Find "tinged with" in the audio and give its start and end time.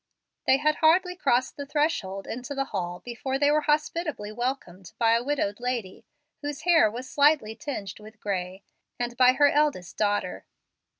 7.55-8.19